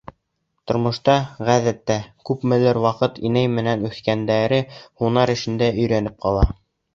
[0.69, 1.17] Тормошта,
[1.49, 1.97] ғәҙәттә,
[2.29, 6.49] күпмелер ваҡыт инәй менән үҫкәндәре һунар эшенә өйрәнеп ҡала.